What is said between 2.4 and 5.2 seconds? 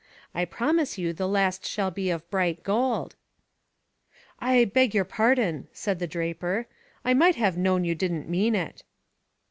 gold." "I beg your